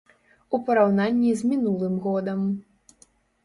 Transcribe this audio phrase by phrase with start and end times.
[0.57, 2.51] У параўнанні з мінулым годам.